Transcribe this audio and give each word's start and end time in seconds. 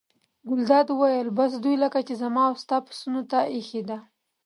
ګلداد 0.47 0.87
وویل: 0.91 1.27
بس 1.37 1.51
دوی 1.63 1.75
لکه 1.83 1.99
چې 2.07 2.13
زما 2.21 2.41
او 2.49 2.55
ستا 2.63 2.77
پسونو 2.87 3.21
ته 3.31 3.39
اېښې 3.53 3.81
ده. 3.89 3.97